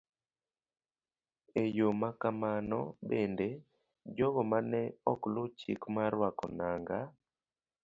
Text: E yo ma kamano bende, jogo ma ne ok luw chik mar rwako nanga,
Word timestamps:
E 1.61 1.63
yo 1.77 1.87
ma 2.01 2.09
kamano 2.21 2.79
bende, 3.09 3.47
jogo 4.17 4.41
ma 4.51 4.59
ne 4.71 4.81
ok 5.11 5.21
luw 5.33 5.47
chik 5.59 5.81
mar 5.95 6.09
rwako 6.15 6.45
nanga, 6.57 6.99